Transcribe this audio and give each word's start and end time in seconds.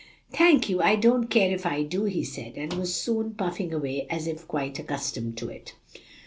"Thank 0.33 0.67
you, 0.67 0.81
I 0.81 0.95
don't 0.95 1.27
care 1.27 1.51
if 1.53 1.63
I 1.63 1.83
do," 1.83 2.05
he 2.05 2.23
said, 2.23 2.53
and 2.55 2.73
was 2.73 2.95
soon 2.99 3.35
puffing 3.35 3.71
away 3.71 4.07
as 4.09 4.25
if 4.25 4.47
quite 4.47 4.79
accustomed 4.79 5.37
to 5.37 5.49
it. 5.49 5.75